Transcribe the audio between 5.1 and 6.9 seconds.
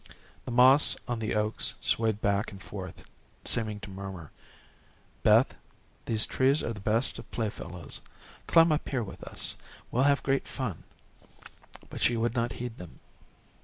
"Beth, these trees are the